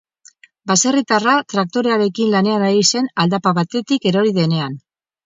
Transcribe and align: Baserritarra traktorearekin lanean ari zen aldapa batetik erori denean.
Baserritarra 0.69 1.35
traktorearekin 1.53 2.31
lanean 2.37 2.65
ari 2.71 2.81
zen 2.95 3.11
aldapa 3.25 3.55
batetik 3.59 4.09
erori 4.13 4.35
denean. 4.39 4.81